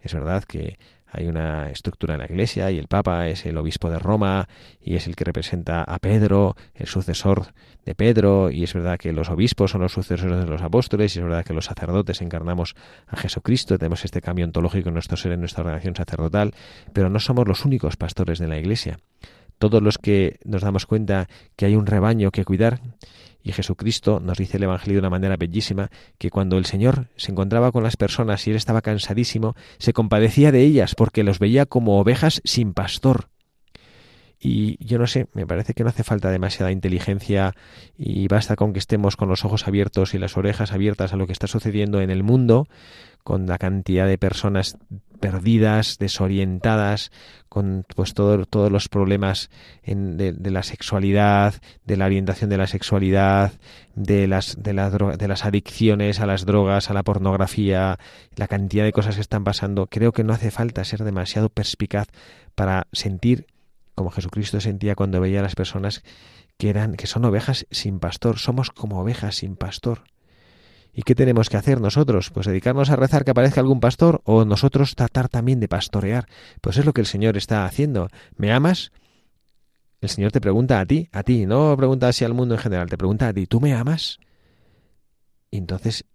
[0.00, 0.78] Es verdad que
[1.12, 4.48] hay una estructura en la Iglesia y el Papa es el obispo de Roma
[4.80, 7.52] y es el que representa a Pedro, el sucesor
[7.84, 11.18] de Pedro, y es verdad que los obispos son los sucesores de los apóstoles, y
[11.18, 12.74] es verdad que los sacerdotes encarnamos
[13.06, 16.54] a Jesucristo, tenemos este cambio ontológico en nuestro ser, en nuestra ordenación sacerdotal,
[16.92, 18.98] pero no somos los únicos pastores de la Iglesia.
[19.58, 22.80] Todos los que nos damos cuenta que hay un rebaño que cuidar,
[23.42, 27.32] y Jesucristo nos dice el Evangelio de una manera bellísima que cuando el Señor se
[27.32, 31.66] encontraba con las personas y él estaba cansadísimo, se compadecía de ellas porque los veía
[31.66, 33.28] como ovejas sin pastor.
[34.42, 37.54] Y yo no sé, me parece que no hace falta demasiada inteligencia
[37.98, 41.26] y basta con que estemos con los ojos abiertos y las orejas abiertas a lo
[41.26, 42.66] que está sucediendo en el mundo,
[43.22, 44.76] con la cantidad de personas
[45.20, 47.12] perdidas, desorientadas,
[47.48, 49.50] con pues todo, todos los problemas
[49.82, 51.54] en, de, la sexualidad,
[51.84, 53.52] de la orientación de la sexualidad,
[53.94, 57.98] de las, de, de las adicciones a las drogas, a la pornografía,
[58.34, 59.86] la cantidad de cosas que están pasando.
[59.86, 62.08] Creo que no hace falta ser demasiado perspicaz
[62.54, 63.46] para sentir
[63.94, 66.02] como Jesucristo sentía cuando veía a las personas
[66.56, 70.04] que eran que son ovejas sin pastor, somos como ovejas sin pastor.
[70.92, 72.30] ¿Y qué tenemos que hacer nosotros?
[72.30, 76.26] Pues dedicarnos a rezar que aparezca algún pastor o nosotros tratar también de pastorear.
[76.60, 78.08] Pues es lo que el Señor está haciendo.
[78.36, 78.92] ¿Me amas?
[80.00, 82.88] El Señor te pregunta a ti, a ti, no pregunta así al mundo en general,
[82.88, 84.18] te pregunta a ti, ¿tú me amas?
[85.50, 86.06] Y entonces,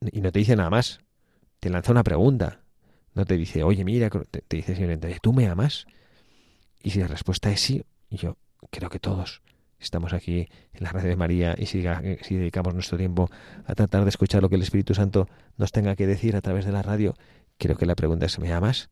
[0.00, 1.00] y no te dice nada más,
[1.60, 2.60] te lanza una pregunta.
[3.14, 5.86] No te dice, oye, mira, te, dice simplemente, ¿tú me amas?
[6.82, 8.36] Y si la respuesta es sí, yo
[8.70, 9.40] creo que todos
[9.84, 11.84] estamos aquí en la radio de María y si,
[12.22, 13.30] si, dedicamos nuestro tiempo
[13.66, 16.64] a tratar de escuchar lo que el Espíritu Santo nos tenga que decir a través
[16.64, 17.14] de la radio,
[17.58, 18.90] creo que la pregunta es ¿me amas?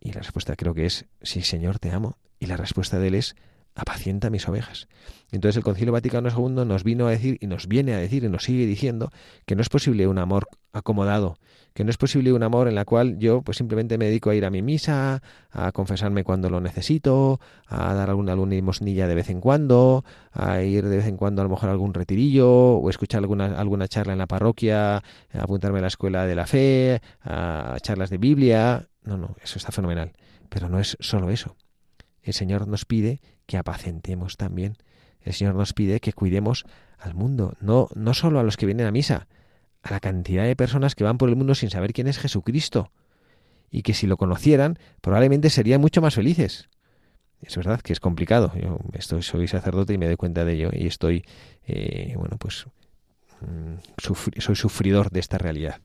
[0.00, 2.18] Y la respuesta creo que es sí, Señor, te amo.
[2.38, 3.36] Y la respuesta de él es
[3.74, 4.88] apacienta mis ovejas.
[5.32, 8.28] Entonces el Concilio Vaticano II nos vino a decir y nos viene a decir y
[8.28, 9.10] nos sigue diciendo
[9.46, 11.36] que no es posible un amor acomodado,
[11.72, 14.34] que no es posible un amor en la cual yo pues simplemente me dedico a
[14.36, 19.28] ir a mi misa, a confesarme cuando lo necesito, a dar alguna, limosnilla de vez
[19.28, 22.90] en cuando, a ir de vez en cuando a lo mejor a algún retirillo o
[22.90, 25.02] escuchar alguna, alguna charla en la parroquia, a
[25.38, 28.88] apuntarme a la escuela de la fe, a charlas de Biblia.
[29.02, 30.12] No, no, eso está fenomenal.
[30.48, 31.56] Pero no es solo eso.
[32.24, 34.76] El Señor nos pide que apacentemos también.
[35.20, 36.64] El Señor nos pide que cuidemos
[36.98, 39.28] al mundo, no, no solo a los que vienen a misa,
[39.82, 42.90] a la cantidad de personas que van por el mundo sin saber quién es Jesucristo,
[43.70, 46.68] y que si lo conocieran, probablemente serían mucho más felices.
[47.42, 48.52] Es verdad que es complicado.
[48.54, 48.78] Yo
[49.20, 51.24] soy sacerdote y me doy cuenta de ello, y estoy,
[51.66, 52.66] eh, bueno, pues
[53.40, 53.74] mm,
[54.38, 55.80] soy sufridor de esta realidad.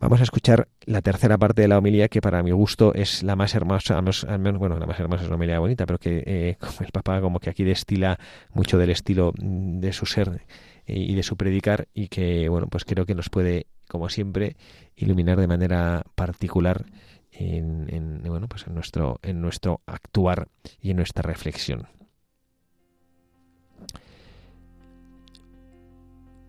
[0.00, 3.36] Vamos a escuchar la tercera parte de la homilía, que para mi gusto es la
[3.36, 6.56] más hermosa, al menos, bueno, la más hermosa es una homilía bonita, pero que eh,
[6.80, 8.18] el Papa como que aquí destila
[8.54, 10.46] mucho del estilo mm, de su ser
[10.86, 14.56] y de su predicar y que, bueno, pues creo que nos puede, como siempre,
[14.96, 16.86] iluminar de manera particular
[17.30, 20.48] en, bueno, pues en, nuestro, en nuestro actuar
[20.80, 21.86] y en nuestra reflexión.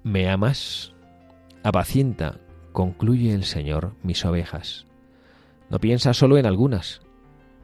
[0.04, 0.93] ¿Me amas?
[1.64, 2.39] Apacienta
[2.72, 4.86] concluye el Señor mis ovejas.
[5.69, 7.01] No piensa solo en algunas,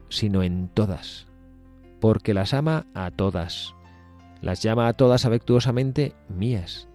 [0.08, 1.26] sino en todas,
[2.00, 3.74] porque las ama a todas,
[4.40, 6.88] las llama a todas afectuosamente mías.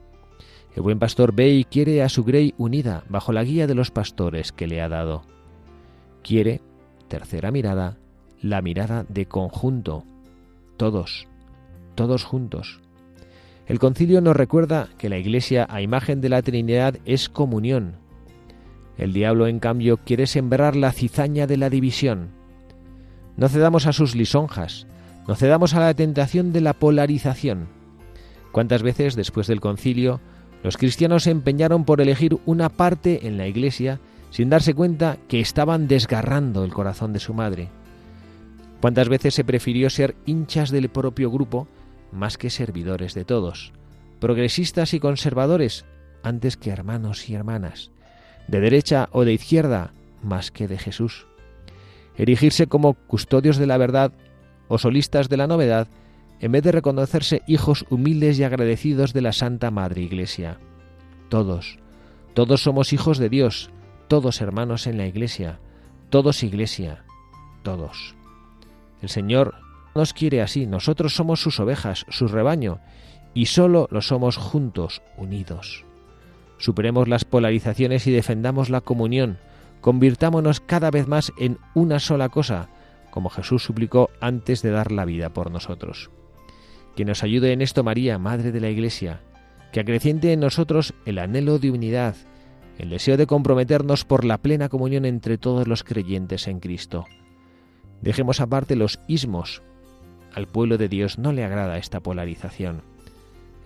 [0.76, 3.92] El buen pastor ve y quiere a su grey unida bajo la guía de los
[3.92, 5.24] pastores que le ha dado.
[6.24, 6.62] Quiere,
[7.08, 7.98] tercera mirada,
[8.42, 10.04] la mirada de conjunto,
[10.78, 11.28] todos,
[11.96, 12.82] todos juntos.
[13.68, 17.98] El concilio nos recuerda que la Iglesia a imagen de la Trinidad es comunión,
[18.98, 22.30] el diablo, en cambio, quiere sembrar la cizaña de la división.
[23.38, 24.88] No cedamos a sus lisonjas,
[25.28, 27.68] no cedamos a la tentación de la polarización.
[28.52, 30.20] ¿Cuántas veces después del concilio
[30.64, 35.40] los cristianos se empeñaron por elegir una parte en la Iglesia sin darse cuenta que
[35.40, 37.70] estaban desgarrando el corazón de su madre?
[38.80, 41.68] ¿Cuántas veces se prefirió ser hinchas del propio grupo
[42.12, 43.72] más que servidores de todos,
[44.20, 45.86] progresistas y conservadores
[46.22, 47.93] antes que hermanos y hermanas?
[48.48, 51.28] De derecha o de izquierda, más que de Jesús.
[52.16, 54.12] Erigirse como custodios de la verdad
[54.68, 55.88] o solistas de la novedad,
[56.40, 60.60] en vez de reconocerse hijos humildes y agradecidos de la Santa Madre Iglesia.
[61.30, 61.80] Todos,
[62.34, 63.70] todos somos hijos de Dios,
[64.08, 65.60] todos hermanos en la Iglesia,
[66.10, 67.06] todos Iglesia,
[67.64, 68.16] todos.
[69.02, 69.56] El Señor
[69.96, 72.80] nos quiere así, nosotros somos sus ovejas, su rebaño,
[73.34, 75.86] y sólo lo somos juntos, unidos.
[76.64, 79.38] Superemos las polarizaciones y defendamos la comunión.
[79.82, 82.70] Convirtámonos cada vez más en una sola cosa,
[83.12, 86.10] como Jesús suplicó antes de dar la vida por nosotros.
[86.96, 89.20] Que nos ayude en esto María, Madre de la Iglesia,
[89.74, 92.16] que acreciente en nosotros el anhelo de unidad,
[92.78, 97.08] el deseo de comprometernos por la plena comunión entre todos los creyentes en Cristo.
[98.02, 99.62] Dejemos aparte los ismos.
[100.34, 102.84] Al pueblo de Dios no le agrada esta polarización.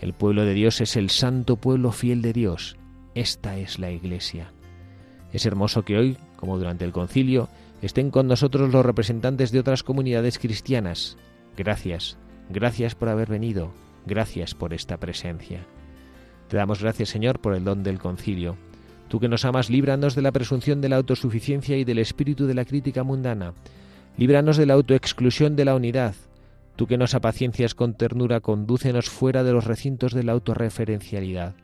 [0.01, 2.75] El pueblo de Dios es el santo pueblo fiel de Dios,
[3.19, 4.51] esta es la Iglesia.
[5.33, 7.49] Es hermoso que hoy, como durante el concilio,
[7.81, 11.17] estén con nosotros los representantes de otras comunidades cristianas.
[11.57, 12.17] Gracias,
[12.49, 13.71] gracias por haber venido,
[14.05, 15.65] gracias por esta presencia.
[16.47, 18.55] Te damos gracias, Señor, por el don del concilio.
[19.07, 22.53] Tú que nos amas, líbranos de la presunción de la autosuficiencia y del espíritu de
[22.53, 23.53] la crítica mundana.
[24.17, 26.13] Líbranos de la autoexclusión de la unidad.
[26.75, 31.55] Tú que nos apaciencias con ternura, condúcenos fuera de los recintos de la autorreferencialidad.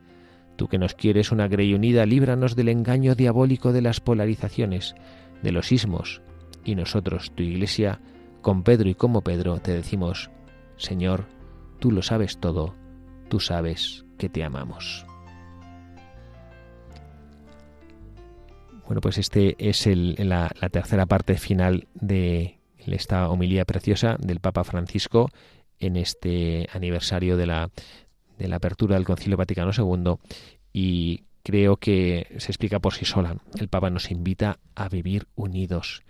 [0.55, 4.95] Tú que nos quieres una grey unida, líbranos del engaño diabólico de las polarizaciones,
[5.41, 6.21] de los ismos.
[6.63, 7.99] Y nosotros, tu Iglesia,
[8.41, 10.29] con Pedro y como Pedro, te decimos,
[10.77, 11.25] Señor,
[11.79, 12.75] tú lo sabes todo,
[13.29, 15.05] tú sabes que te amamos.
[18.85, 25.29] Bueno, pues este es la, tercera parte final de esta homilía preciosa del Papa Francisco
[25.79, 27.69] en este aniversario de la,
[28.37, 30.15] de la apertura del Concilio Vaticano II
[30.71, 33.37] y creo que se explica por sí sola.
[33.59, 36.03] El Papa nos invita a vivir unidos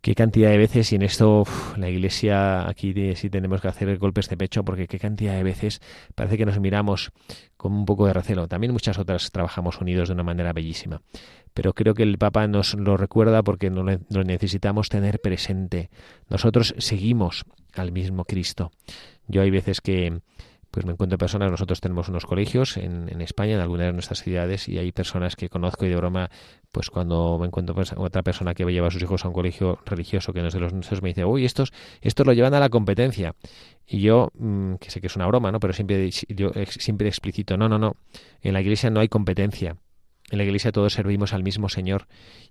[0.00, 1.44] qué cantidad de veces, y en esto
[1.76, 5.80] la Iglesia aquí sí tenemos que hacer golpes de pecho, porque qué cantidad de veces
[6.14, 7.12] parece que nos miramos
[7.56, 8.48] con un poco de recelo.
[8.48, 11.02] También muchas otras trabajamos unidos de una manera bellísima.
[11.52, 15.90] Pero creo que el Papa nos lo recuerda porque lo necesitamos tener presente.
[16.28, 17.44] Nosotros seguimos
[17.74, 18.70] al mismo Cristo.
[19.26, 20.20] Yo hay veces que
[20.70, 24.22] pues me encuentro personas, nosotros tenemos unos colegios en, en, España, en algunas de nuestras
[24.22, 26.30] ciudades, y hay personas que conozco y de broma,
[26.70, 29.78] pues cuando me encuentro con otra persona que lleva a sus hijos a un colegio
[29.84, 32.60] religioso que no es de los nuestros, me dice, uy, estos, estos lo llevan a
[32.60, 33.34] la competencia.
[33.86, 35.58] Y yo, mm, que sé que es una broma, ¿no?
[35.58, 37.96] Pero siempre, yo siempre explicito, no, no, no,
[38.40, 39.76] en la iglesia no hay competencia.
[40.30, 42.06] En la iglesia todos servimos al mismo Señor.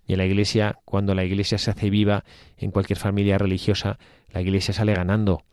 [0.06, 2.26] Y en la iglesia, cuando la iglesia se hace viva
[2.58, 3.98] en cualquier familia religiosa,
[4.34, 5.44] la iglesia sale ganando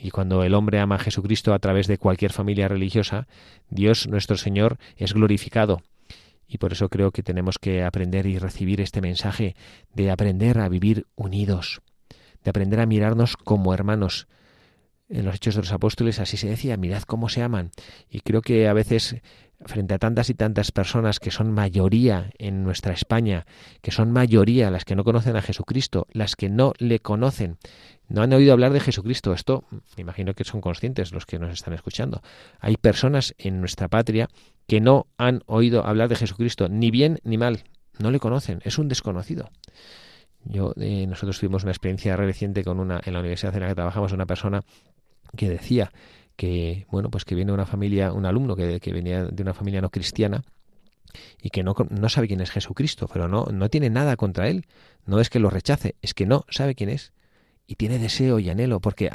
[0.00, 3.26] y cuando el hombre ama a Jesucristo a través de cualquier familia religiosa,
[3.68, 5.82] Dios nuestro Señor es glorificado.
[6.46, 9.56] Y por eso creo que tenemos que aprender y recibir este mensaje
[9.92, 11.82] de aprender a vivir unidos,
[12.44, 14.28] de aprender a mirarnos como hermanos.
[15.08, 17.72] En los Hechos de los Apóstoles así se decía, mirad cómo se aman.
[18.08, 19.16] Y creo que a veces
[19.66, 23.46] frente a tantas y tantas personas que son mayoría en nuestra España,
[23.82, 27.58] que son mayoría las que no conocen a Jesucristo, las que no le conocen,
[28.08, 29.32] no han oído hablar de Jesucristo.
[29.32, 32.22] Esto me imagino que son conscientes los que nos están escuchando.
[32.60, 34.28] Hay personas en nuestra patria
[34.66, 37.64] que no han oído hablar de Jesucristo, ni bien ni mal.
[37.98, 39.50] No le conocen, es un desconocido.
[40.44, 43.74] Yo, eh, nosotros tuvimos una experiencia reciente con una, en la universidad en la que
[43.74, 44.62] trabajamos, una persona
[45.36, 45.92] que decía
[46.38, 49.80] que, bueno, pues que viene una familia, un alumno que, que venía de una familia
[49.80, 50.44] no cristiana,
[51.42, 54.66] y que no, no, sabe quién es Jesucristo, pero no, no tiene nada contra él.
[55.04, 57.12] No es que lo rechace, es que no sabe quién es
[57.66, 59.10] y tiene deseo y anhelo, porque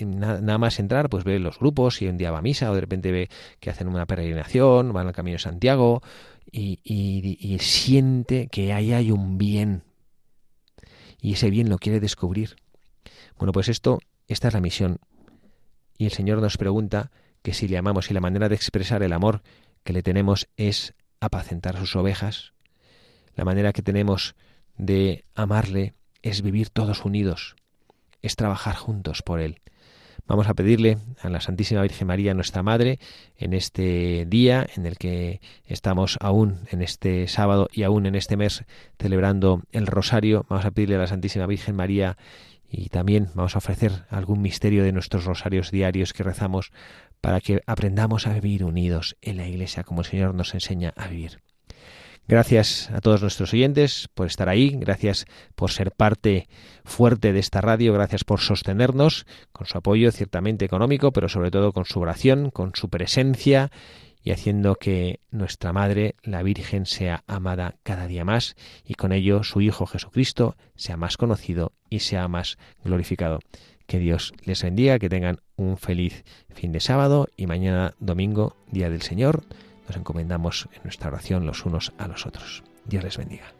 [0.00, 2.80] nada más entrar, pues ve los grupos y un día va a misa o de
[2.80, 6.02] repente ve que hacen una peregrinación, van al Camino de Santiago
[6.52, 9.82] y, y siente que ahí hay un bien
[11.20, 12.56] y ese bien lo quiere descubrir.
[13.38, 13.98] Bueno, pues esto,
[14.28, 14.98] esta es la misión.
[16.00, 17.10] Y el Señor nos pregunta
[17.42, 19.42] que si le amamos y la manera de expresar el amor
[19.84, 22.54] que le tenemos es apacentar sus ovejas,
[23.34, 24.34] la manera que tenemos
[24.78, 25.92] de amarle
[26.22, 27.54] es vivir todos unidos,
[28.22, 29.60] es trabajar juntos por Él.
[30.26, 32.98] Vamos a pedirle a la Santísima Virgen María, nuestra Madre,
[33.36, 38.38] en este día en el que estamos aún en este sábado y aún en este
[38.38, 38.64] mes
[38.98, 42.16] celebrando el rosario, vamos a pedirle a la Santísima Virgen María
[42.70, 46.70] y también vamos a ofrecer algún misterio de nuestros rosarios diarios que rezamos
[47.20, 51.08] para que aprendamos a vivir unidos en la Iglesia como el Señor nos enseña a
[51.08, 51.40] vivir.
[52.28, 56.48] Gracias a todos nuestros oyentes por estar ahí, gracias por ser parte
[56.84, 61.72] fuerte de esta radio, gracias por sostenernos con su apoyo ciertamente económico, pero sobre todo
[61.72, 63.72] con su oración, con su presencia
[64.22, 69.42] y haciendo que nuestra Madre, la Virgen, sea amada cada día más y con ello
[69.42, 73.40] su Hijo Jesucristo sea más conocido y sea más glorificado.
[73.86, 78.88] Que Dios les bendiga, que tengan un feliz fin de sábado y mañana domingo, Día
[78.88, 79.44] del Señor
[79.88, 82.62] nos encomendamos en nuestra oración los unos a los otros.
[82.86, 83.59] Dios les bendiga.